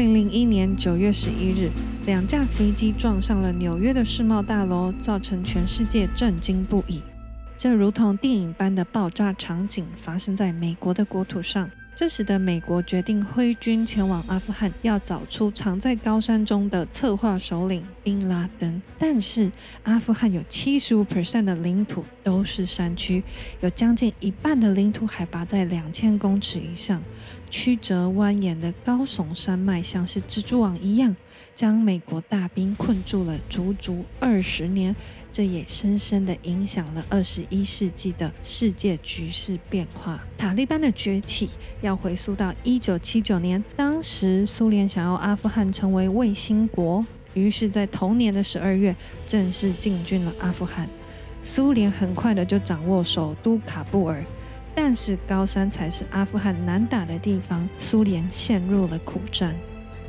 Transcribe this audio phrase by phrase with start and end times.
[0.00, 1.68] 零零一年九月十一日，
[2.06, 7.02] 两架飞机撞上了纽约的世贸大楼，造成全世界震惊不已。
[7.54, 11.70] 这如同电影般的爆炸场景发生在美国的国土上。
[12.00, 18.80] 这使得美国决定挥军前往阿富汗，要找出藏在高山中的策划首领宾拉登。
[18.98, 23.22] 但是，阿富汗有七十五 percent 的领土都是山区，
[23.60, 27.02] 有将近一半的领土海拔在两千公尺以上，
[27.50, 31.14] 曲折蜿蜒的高耸山脉像是蜘蛛网一样，
[31.54, 34.96] 将美国大兵困住了足足二十年。
[35.32, 40.20] 这也深深地影响了二十一世纪的世界局势变化。
[40.36, 41.50] 塔利班的崛起
[41.82, 47.04] 要回溯到一九七九年，当时苏联想要阿富汗成为卫星国，
[47.34, 48.94] 于是，在同年的十二月
[49.26, 50.88] 正式进军了阿富汗。
[51.42, 54.22] 苏联很快的就掌握首都喀布尔，
[54.74, 59.54] 但是高山才是阿富汗难打的地方，苏联陷入了苦战。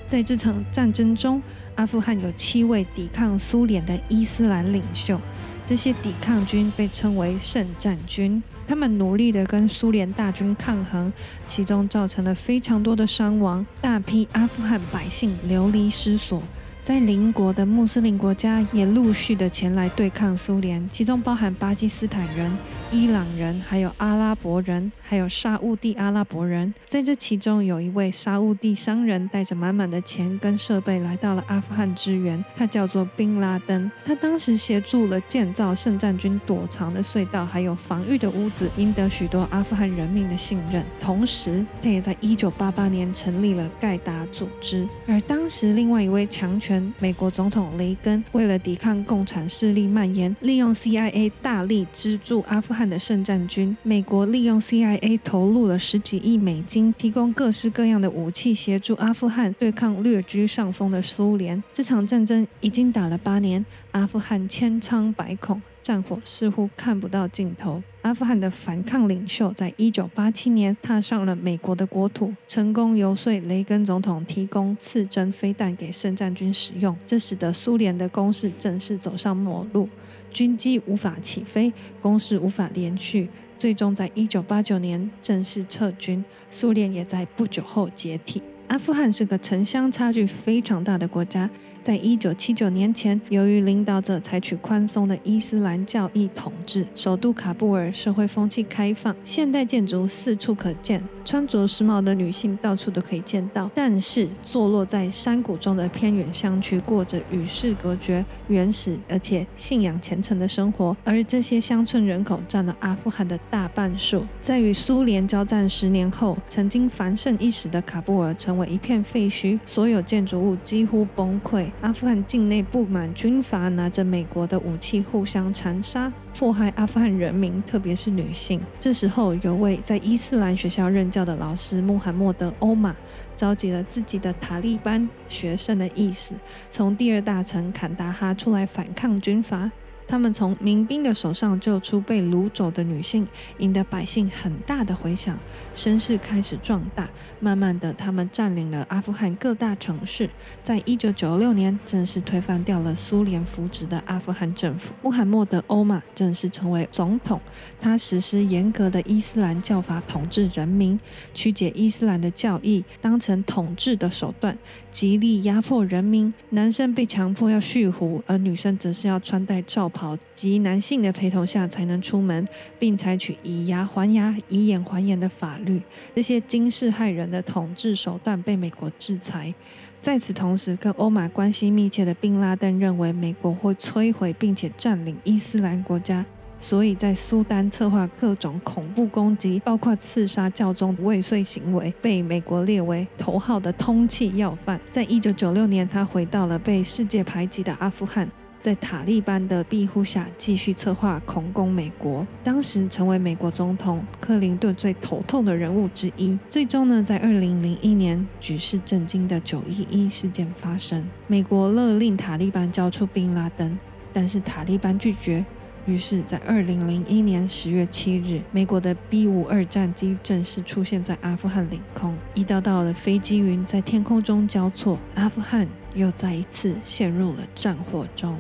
[0.10, 1.42] 在这场战争中，
[1.82, 5.20] 阿富汗有七位抵抗苏联的伊斯兰领袖，
[5.66, 8.42] 这些抵抗军被称为圣战军。
[8.68, 11.12] 他们努力地跟苏联大军抗衡，
[11.48, 16.44] 其中造成了非常多的伤亡，大批阿富汗百姓流离失所。
[16.82, 22.52] 在邻国的穆斯林国家也陆续的前来对抗苏联，其中包含巴基斯坦人、
[22.92, 26.74] 伊朗人，还有阿拉伯人，还有沙乌地阿拉伯人。
[26.90, 33.90] 在这其中，有一位沙乌地商人带着满满的钱跟设备来到了阿富汗支援，他叫做宾拉登。
[34.04, 40.84] 他当时协助了建造圣战军躲藏的隧道，还有防御的屋子，赢得许多阿富汗人民的信任。
[41.00, 44.88] 同时，他也在1988年成立了盖达组织。
[45.08, 46.71] 而当时，另外一位强权。
[47.00, 53.76] 美国总统雷根为了抵抗共产势力蔓延，利用 CIA 大力资助阿富汗的圣战军。
[53.82, 61.62] 美国利用 CIA 投入了十几亿美金，提供各式各样的武器，协助阿富汗对抗略居上风的苏联。
[61.74, 65.62] 这场战争已经打了八年，阿富汗千疮百孔。
[65.84, 67.82] 战火似乎看不到尽头。
[68.04, 79.90] 阿富汗的反抗领袖在一九八七年踏上了美国的国土，成功游说雷根总统提供刺针飞弹给圣战军使用，这使得苏联的攻势正式走上末路，
[80.30, 88.40] 军机无法起飞，攻势无法连续，最终在一九八九年正式撤军，苏联也在不久后解体。
[88.68, 91.50] 阿富汗是个城乡差距非常大的国家。
[91.84, 103.68] 在一九七九年前，由于领导者采取宽松的伊斯兰教义统治，首都喀布尔社会风气开放，现代建筑四处可见，穿着时髦的女性到处都可以见到。
[103.74, 110.96] 但是，坐落在山谷中的偏远乡区，过着与世隔绝、原始而且信仰虔诚的生活。
[111.04, 114.24] 而这些乡村人口占了阿富汗的大半数。
[114.44, 121.71] 在与苏联交战十年后，曾经繁盛一时的喀布尔成为一片废墟，所有建筑物几乎崩溃。
[121.82, 128.62] 阿富汗境内布满军阀拿着美国的武器互相残杀，迫害阿富汗人民，特别是女性。
[128.80, 132.96] 这时候，有位在伊斯兰学校任教的老师穆罕默德·欧马，
[133.36, 136.36] 召集了自己的塔利班学生的意思，
[136.70, 139.72] 从第二大城坎达哈出来反抗军阀。
[140.12, 143.26] 他们从民兵的手上救出被掳走的女性，
[143.60, 145.40] 赢得百姓很大的回响，
[145.74, 147.10] 声势开始壮大。
[147.40, 150.30] 慢慢的，他们占领了阿富汗各大城市。
[150.66, 154.94] 在一九九六年，正式推翻掉了苏联扶植的阿富汗政府。
[155.02, 157.40] 穆罕默德·欧马正式成为总统。
[157.80, 161.00] 他实施严格的伊斯兰教法统治人民，
[161.34, 164.58] 曲解伊斯兰的教义当成统治的手段，
[164.92, 166.34] 极力压迫人民。
[166.50, 170.01] 男生被强迫要蓄胡，而女生则是要穿戴罩袍。
[170.36, 172.48] 及男性的陪同下才能出门，
[172.80, 175.82] 并采取以牙还牙、以眼还眼的法律。
[176.16, 179.54] 这些惊世骇人的统治手段被美国制裁。
[180.02, 186.26] 在此同时，跟欧马关系密切的宾拉登认为美国会摧毁并且占领伊斯兰国家，
[186.60, 194.82] 所以在苏丹策划各种恐怖攻击，包括刺杀教宗未遂行为，被美国列为头号的通缉要犯。
[194.92, 198.28] 在一九九六年，他回到了被世界排挤的阿富汗。
[198.62, 202.26] 在塔利班的庇护下，继续策划恐攻美国。
[202.44, 206.38] 当时成为美国总统克林顿最头痛的人物之一。
[206.48, 213.76] 最终呢，在二零零一年，举世震惊的九一一事件发生，美国勒令塔利班交出宾拉登，
[214.14, 215.44] 但是塔利班拒绝。
[215.88, 228.38] 于是，在二零零一年十月七日，美国的 B 五二战机正式出现在阿富汗领空，一道道的飞机云在天空中交错，阿富汗又再一次陷入了战火中。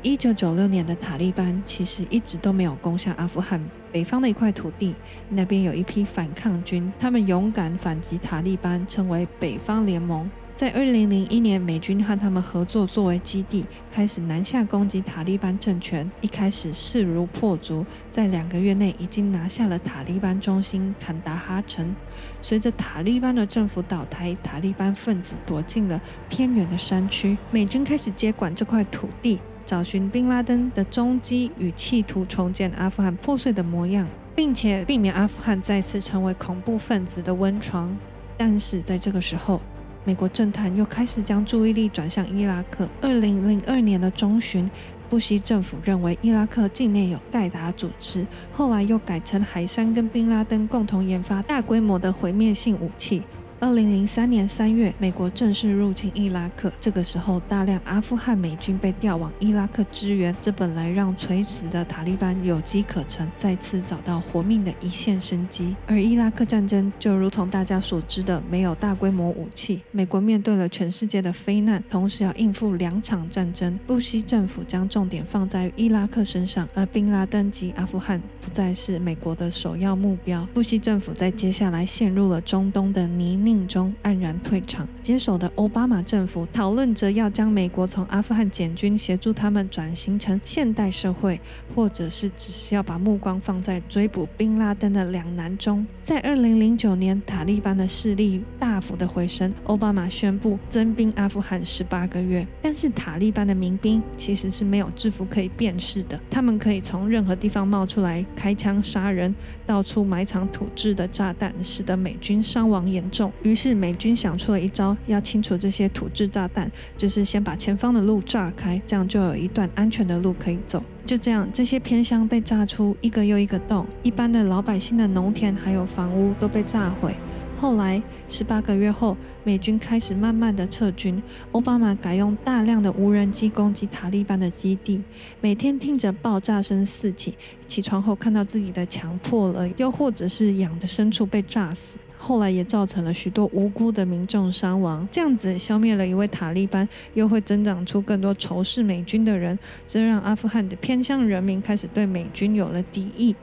[0.00, 4.94] 一九九六年的塔利班其实一直都没有攻下阿富汗，北方的一块土地，
[5.28, 10.30] 那边有一批反抗军，他们勇敢反击塔利班，成为北方联盟。
[10.58, 16.10] 在二零零一年，美军和他们合作，作为基地，开始南下攻击塔利班政权。
[16.20, 21.94] 一开始势如破竹，在两个月内已经拿下了塔利班中心坎达哈城。
[22.40, 34.04] 随着塔利班的政府倒台，塔利班分子躲进了偏远的山区，美军开始接管这块土地，找寻宾拉登的踪迹与企图重建阿富汗破碎的模样，
[34.34, 37.96] 并且避免阿富汗再次成为恐怖分子的温床。
[38.36, 39.60] 但是在这个时候，
[40.08, 42.88] 美国政坛又开始将注意力转向伊拉克。
[43.02, 44.70] 二零零二年的中旬，
[45.10, 53.22] 布希政府认为伊拉克境内有盖达组织，后来又改成海山跟宾拉登共同研发大规模的毁灭性武器。
[53.60, 56.72] 二零零三年三月，美国正式入侵伊拉克。
[56.80, 65.74] 这个时候，大量阿富汗美军被调往伊拉克支援，这本来让垂死的塔利班有机可乘，再次找到活命的一线生机。
[65.88, 69.82] 而伊拉克战争就如同大家所知的，没有大规模武器。
[69.90, 73.76] 美国面对了全世界的非难，同时要应付两场战争。
[73.88, 80.46] 布希政府将重点放在伊拉克身上，而宾拉登及阿富汗不再是美国的首要目标。
[80.54, 83.58] 布希政府在接下来陷入了中东的泥泞。
[83.58, 91.40] 命中黯然退场，接手的奥巴马政府讨论着要将美国从阿富汗检军，协助他们转型成现代社会，
[91.74, 95.86] 或者是只是要把目光放在追捕宾拉登的两难中。
[96.02, 102.46] 在二零零九年，塔利班的势力大幅的回升，奥巴马宣布增兵阿富汗十八个月。
[102.60, 109.34] 但是塔利班的民兵其实是没有制服可以辨识的，他们可以从任何地方冒出来开枪杀人，
[109.64, 113.32] 到处埋藏土制的炸弹，使得美军伤亡严重。
[113.42, 120.82] 于是美军想出了一招，要清除这些土制炸弹，就是先把前方的路炸开，这样就有一段安全的路可以走。
[121.06, 127.14] 就这样，这些偏乡被炸出一个又一个洞，一般的老百姓的农田还有房屋都被炸毁。
[127.60, 131.20] 后来十八个月后，美军开始慢慢的撤军，
[131.50, 135.02] 奥巴马改用大量的无人机攻击塔利班的基地，
[135.40, 137.34] 每天听着爆炸声四起，
[137.66, 141.98] 起床后看到自己的墙破了，又或者是养的牲畜被炸死。
[142.18, 153.34] 后来也造成了许多无辜的民众伤亡，这样子消灭了一位塔利班，又会增长出更多仇视美军的人，这让阿富汗的偏向人民开始对美军有了敌意。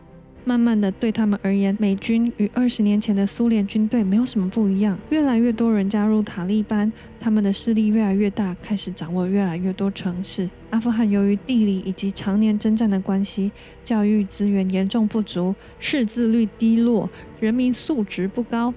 [0.48, 4.96] 慢慢的，对他们而言，美军与二十年前的苏联军队没有什么不一样。
[5.10, 10.48] 越来越多人加入塔利班，他们的势力越来越大，开始掌握越来越多城市。
[10.70, 13.52] 阿富汗由于地理以及常年征战的关系，
[13.84, 17.10] 教育资源严重不足，识字率低落，
[17.40, 18.72] 人民素质不高。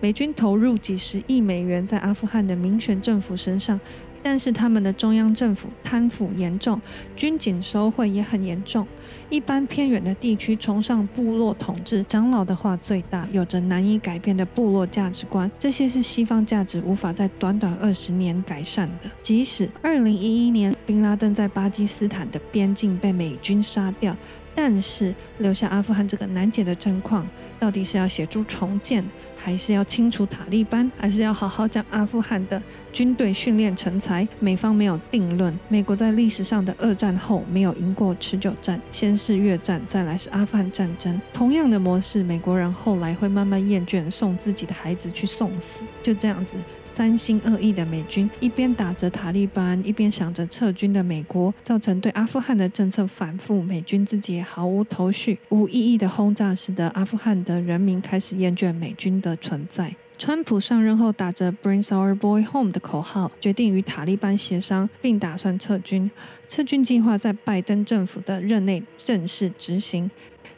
[0.00, 3.78] 美军投入几十亿美元在阿富汗的民选政府身上。
[4.22, 6.80] 但是他们的中央政府贪腐严重，
[7.16, 8.86] 军警收贿也很严重。
[9.28, 15.50] 一般偏远的地区崇尚部落统治，长老的话最大，有着难以改变的部落价值观。
[15.58, 19.10] 这些是西方价值无法在短短二十年改善的。
[19.22, 24.16] 即使二零一一年宾拉登在巴基斯坦的边境被美军杀掉，
[24.54, 27.26] 但是留下阿富汗这个难解的战况，
[27.58, 29.04] 到底是要协助重建？
[29.44, 32.62] 还是要清除塔利班，还是要好好将阿富汗的
[32.92, 34.26] 军队训练成才？
[34.38, 35.58] 美方没有定论。
[35.68, 41.20] 美国在历史上的二战后没有赢过持久战，先是越战，再来是阿富汗战争。
[41.32, 45.82] 同样的模式，美国人后来会慢慢厌倦送自己的孩子去送死。
[46.00, 46.56] 就这样子。
[46.92, 59.96] 三心二意的美军一边打着塔利班，一边想着撤军的美国，造成对阿富汗的政策反复，美军自己也毫无头绪，无意义的轰炸使得阿富汗的人民开始厌倦美军的存在。
[60.18, 66.08] 川普上任后，打着 “Bring our boy home” 的口号，决定与塔利班协商，并打算撤军。
[66.46, 70.08] 撤军计划在拜登政府的任内正式执行。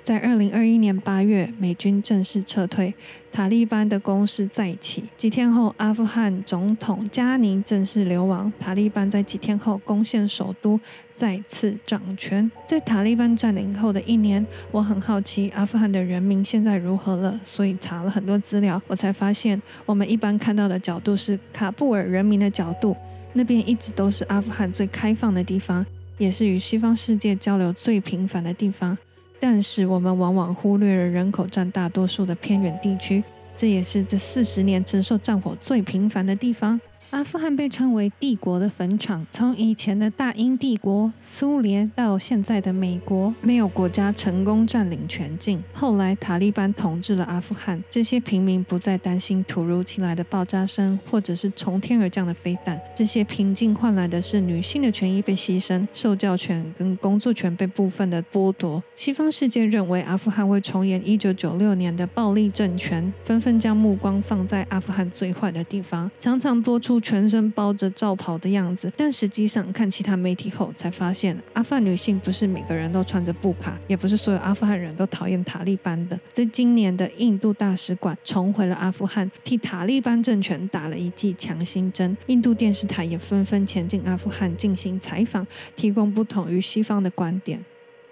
[0.05, 2.93] 在二零二一年八月，美军正式撤退，
[3.33, 5.03] 塔利班的攻势再起。
[5.17, 10.79] 几天后，阿富汗总统加尼正式流亡，塔利班在几天后攻陷首都，
[11.15, 12.51] 再次掌权。
[12.67, 22.95] 在塔利班占领后的一年，我很好奇阿富汗的人民现在如何了，所以查了很多资料，我才发现，我们一般看到的角度是喀布尔人民的角度，
[23.33, 25.87] 那边一直都是阿富汗最开放的地方，
[26.19, 28.99] 也是与西方世界交流最频繁的地方。
[29.47, 33.23] 但是我们往往忽略了人口占大多数的偏远地区，
[33.55, 36.81] 这也是这四十年承受战火最频繁的地方。
[37.11, 45.63] 阿富汗被称为帝国的坟场，从以前的大英帝国、苏联到现在的美国，没有国家成功占领全境。
[45.73, 52.81] 后来塔利班统治了阿富汗，这些平民不再担心突如其来的爆炸声，或者是从天而降的飞弹。
[52.97, 58.83] 这些平静换来的是女性的权益被牺牲，受教权跟工作权被部分的剥夺。
[58.97, 67.01] 西方世界认为阿富汗会重演一九九六年的暴力政权，纷纷将目光放在阿富汗最坏的地方，常常播出。
[67.05, 76.19] 全身包着罩袍的样子，但实际上看其他媒体后才发现，阿富汗女性不是每个人都穿着布卡，也不是所有阿富汗人都讨厌塔利班的。
[76.33, 82.17] 在今年的印度大使馆重回了阿富汗，替塔利班政权打了一剂强心针。
[82.27, 85.47] 印度电视台也纷纷前进阿富汗进行采访，
[85.77, 87.63] 提供不同于西方的观点。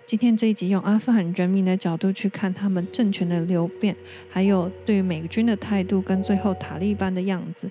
[0.05, 3.97] 今天这一集用阿富汗人民的角度去看他们政权的流变，
[4.29, 7.71] 还有对美军的态度跟最后塔利班的样子。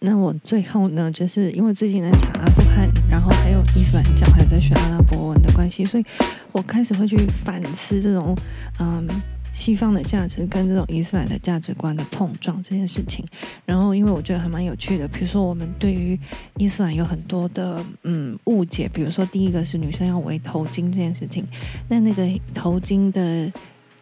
[0.00, 6.04] 那我最后呢，就是因为最近在查阿富汗，然后还有伊斯兰教，还有在学阿拉伯文的关系，所以
[6.52, 8.36] 我开始会去反思这种
[8.80, 9.08] 嗯
[9.54, 13.24] 西方的价值跟这种伊斯兰的价值观的碰撞这件事情。
[13.64, 16.18] 然后因为我觉得还蛮有趣的，比如说我们对于
[16.58, 21.46] 伊斯兰有很多的嗯误解，比如说第一个是女生要围头巾这件事情，
[21.88, 23.50] 那那个头巾的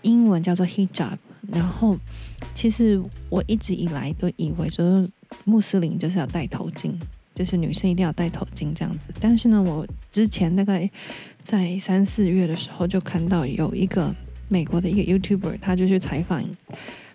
[0.01, 1.17] 英文叫做 hijab，
[1.47, 1.97] 然后
[2.55, 5.09] 其实我一直以来都以为就是。
[5.45, 6.93] 穆斯林就是要戴头巾，
[7.35, 9.09] 就是女生一定要戴头巾这样子。
[9.21, 10.89] 但是呢，我之前大概
[11.41, 14.15] 在三四月的时候就看到有一个
[14.49, 16.45] 美国的一个 YouTuber，他就去采访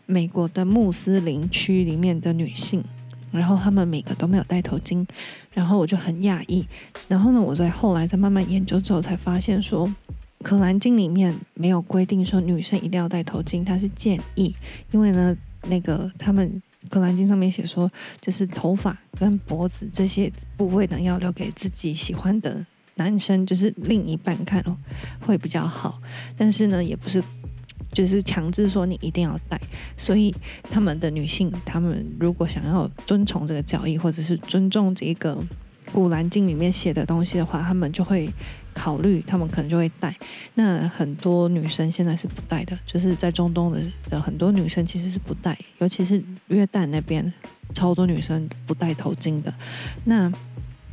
[0.05, 2.83] 美国的穆斯林区里面的女性，
[3.31, 5.05] 然后他们每个都没有戴头巾，
[5.51, 6.67] 然后我就很讶异。
[7.07, 9.87] 然后呢，我在后来在慢慢研究之后才发现说，
[10.41, 14.53] 可兰经里面没有规定说女生一定要戴头巾，它是建议，
[14.91, 15.37] 因为呢，
[15.69, 16.49] 那个他们。
[16.99, 17.89] 《兰经》上面写说，
[18.19, 22.65] 就是头发跟脖子这些部位呢，要留给自己喜欢的
[22.95, 24.75] 男生，就是另一半看哦，
[25.21, 26.01] 会比较好。
[26.37, 27.23] 但是呢，也不是
[27.91, 29.59] 就是强制说你一定要戴。
[29.95, 35.35] 所以他们的女性，他们如果想要遵从这个教义，或者是尊重这个
[35.91, 38.29] 《古兰经》里面写的东西的话，他们就会。
[38.77, 40.15] 考虑他们可能就会戴，
[40.53, 47.33] 那很多女生现在是不戴的，就是在中东的的很多女生其实是不戴，尤其是约旦那边
[47.73, 49.51] 超多女生不戴头巾的。
[50.05, 50.31] 那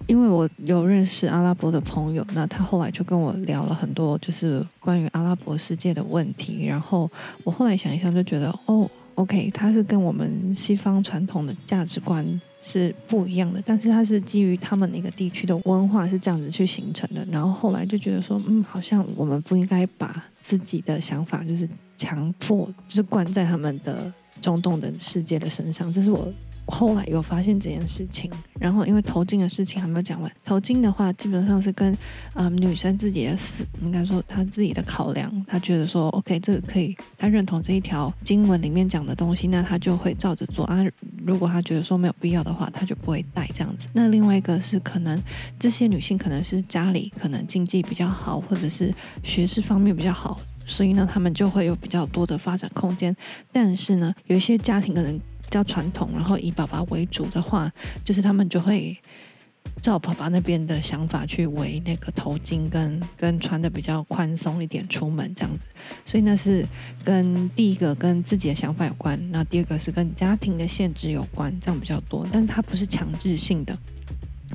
[0.06, 6.64] 因为我有认识阿拉伯的朋友，那他后来就跟我聊了很多，就是关于阿拉伯世界的问题。
[6.64, 7.10] 然后
[7.44, 12.26] 我后来想一想，就觉得哦，OK，他是跟我们西方传统的价值观。
[12.66, 17.22] 是不一样的，但是它是基于他们那个地区的文化是这样子去形成的。
[17.30, 21.68] 然后后来就觉得说，嗯，好像我们不应该把自己的想法就是
[21.98, 25.92] 强迫，就是灌在他们的中东的世界的身上。
[25.92, 26.32] 这是我。
[26.66, 30.30] 后来有发现这件事情，然后因为头巾的事情还没有讲完。
[30.44, 31.96] 头巾的话，基本上是跟
[32.32, 40.82] 啊、女生自己的死，应该说她自己的考量，她觉得说 OK 这个可以，她认同这一条经文里面讲的东西，那她就会照着做啊。
[41.24, 43.88] 如果她觉得说没有必要的话，她就不会戴这样子。
[43.92, 45.22] 那另外一个是可能
[45.58, 48.92] 这些女性可能是家里可能经济比较好，或者是
[49.22, 53.14] 学识方面比较好，所以呢，她们就会有比较多的发展空间。
[53.52, 55.20] 但是呢，有一些家庭可能。
[55.54, 57.72] 比较传统，然后以爸爸为主的话，
[58.04, 58.98] 就是他们就会
[59.80, 65.68] 照爸爸那边的想法去围那个头巾跟，跟穿的比较宽松一点出门这样子。
[66.04, 66.66] 所以那是
[67.04, 72.26] 跟第一个跟自己的想法有关，那第二个是跟家庭的限制有关，这样比较多。
[72.32, 73.78] 但是它不是强制性的。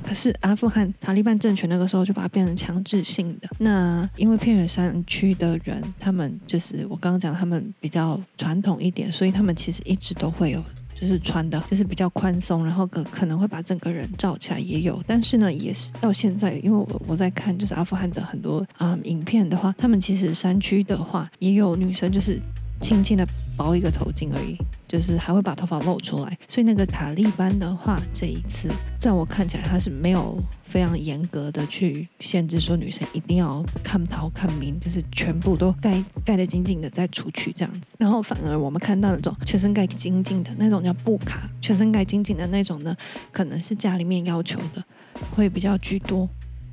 [0.02, 3.48] 可是阿富汗塔利班政权那个时候就把它变成强制性的。
[3.58, 10.62] 那因为偏远山区的人，他们就是我刚刚讲，他们比较传统一点，所以他们其实一直都会有。
[11.00, 22.38] 就是穿的，就是比较宽松，然后可可能会把整个人罩起来也有，但是呢，也是到现在，因为我我在看就是阿富汗的很多啊、影片的话，他们其实山区的话也有女生就是。
[22.80, 24.56] 轻轻的包一个头巾而已，
[24.88, 26.38] 就是还会把头发露出来。
[26.48, 28.68] 所以那个塔利班的话，这一次
[28.98, 37.96] 在我看起来，他是没有非常严格的去限制说女生一定要看头看明，就是全部都盖盖得紧紧的再出去这样子。
[37.98, 42.96] 然后反而我们看到那种全身盖紧紧的那种叫布卡，全身盖紧紧的那种呢，
[43.30, 44.82] 可能是家里面要求的，
[45.30, 46.28] 会比较居多。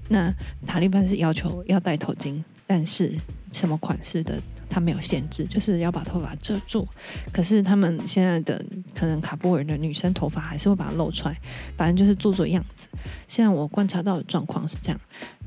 [0.10, 0.34] 那
[0.66, 3.14] 塔利班是要求要戴头巾，但是
[3.52, 4.40] 什么款式的？
[4.70, 6.88] 他没有限制，就是要把头发遮住。
[7.32, 11.38] 可是他们现在的可能卡布尔的女生头发还是会把它露出来，
[11.78, 12.88] 反正就是做做样子。
[13.28, 15.00] 现在我观察到的状况是这样。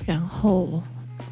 [0.07, 0.83] 然后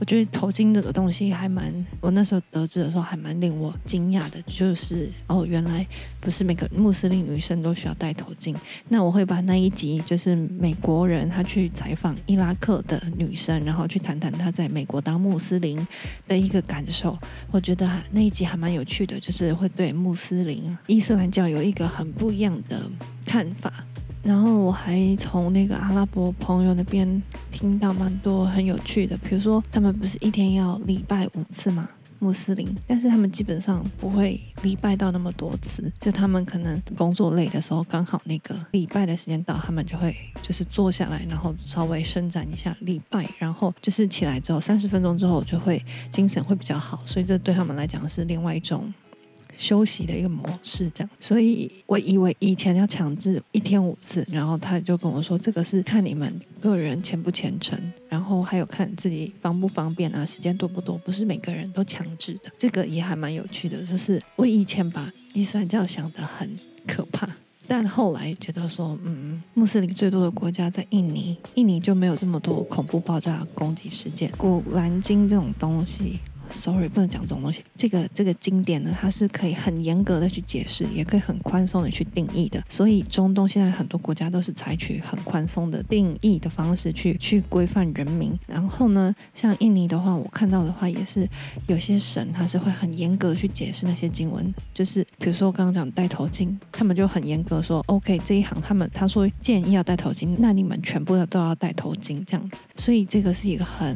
[0.01, 5.85] 我觉得头巾这个东西还蛮，我那时候得知的时候还蛮令我惊讶的，就是哦，原来
[6.21, 8.57] 不是每个穆斯林女生都需要戴头巾。
[8.89, 15.85] 那我会把那一集就是美国人他去采访伊拉克的女生，然后去谈谈他在美国当穆斯林
[16.29, 17.19] 的一个感受。
[17.51, 22.89] 我觉得那一集还蛮有趣的，就是会对穆斯林伊斯兰教有一个很不一样的
[23.27, 23.85] 看法。
[24.23, 31.89] 然后我还从那个阿拉伯朋友那边听到蛮多很有趣的，比如说他们不是一天要礼拜五次吗？
[32.21, 48.93] 穆斯林，但是他们基本上不会礼拜到那么多次，就他们可能工作累的时候，刚好那个礼拜的时间到，他们就会就是坐下来，然后稍微伸展一下礼拜，然后就是起来之后三十分钟之后就会精神会比较好，所以这对他们来讲是另外一种。
[49.59, 57.77] 休息的一个模式，这样，所以我以为以前要强制一天五次，然后他就跟我说，这个是看你们个人虔不虔诚，
[58.09, 62.53] 然后还有看自己方不方便啊，时间多不多，不是每个人都强制的。
[62.57, 66.49] 这个也还蛮有趣的，就是我以前把伊斯兰教想得很
[66.87, 67.29] 可怕，
[67.67, 76.21] 但后来觉得说，嗯，穆斯林最多的国家在印尼，印尼就没有这么多恐怖爆炸攻击事件，古兰经这种东西。
[76.51, 77.63] Sorry，不能讲这种东西。
[77.77, 82.63] 这个这个经典呢，它是可以很严格的去解释，也可以很宽松的去定义的。
[82.69, 88.37] 所以中东现在很多国家都是采取很宽松的定义的方式去去规范人民。
[88.47, 91.29] 然后呢，像印尼的话，我看到的话也是
[91.67, 94.55] 有些神他是会很严格去解释那些经文。
[94.75, 102.65] 就是比如说我刚刚讲戴头巾，他们就很严格说，OK 这一行他们他说建议要戴头巾，那你们全部都要戴头巾这样子。
[102.77, 103.95] 所以这个是一个很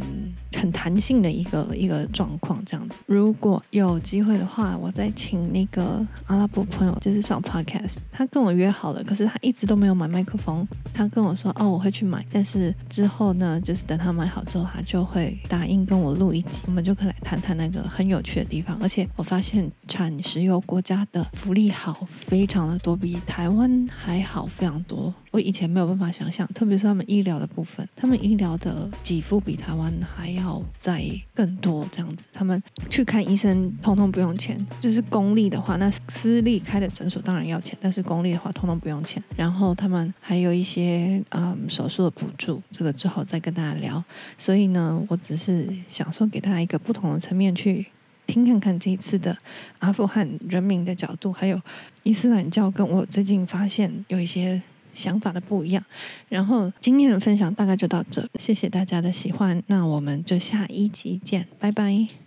[0.53, 2.42] 很弹性的一个一个状况。
[2.43, 10.67] 况这样子，如果有机会的话，我再请那个阿拉伯朋友，就是上 podcast，他跟我约好了，可是他一直都没有买麦克风。
[10.93, 18.77] 他跟我说，哦，我会去买，但是之后呢，就是等他买好之后，他就会答应跟我录一集，我们就可以来谈谈那个很有趣的地方。
[18.83, 25.15] 而且我发现产石油国家的福利好，非常的多，比台湾还好非常多。
[25.31, 32.29] 我以前没有办法想象，特别是他们医疗的部分，他们医疗的给付比台湾还要再更多这样子。
[32.33, 39.23] 他们去看医生，通通不用钱，就是公立的话，那私立开的诊所当然要钱，但是公立的话，通通不用钱。
[39.37, 44.03] 然后他们还有一些嗯手术的补助，这个之后再跟大家聊。
[44.39, 47.87] 所以呢，我只是想说给大家一个不同的层面去
[48.27, 49.37] 听看看这一次的
[49.81, 51.61] 阿富汗人民的角度，还有
[52.03, 54.63] 伊斯兰教跟我最近发现有一些。
[54.95, 55.85] 想法的不一样，
[56.29, 62.23] 然后今天的分享大概就到这，谢谢大家的喜欢，那我们就下一集见，拜拜。